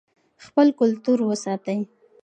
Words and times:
خپل 0.45 0.67
کلتور 0.79 1.17
وساتئ. 1.29 1.79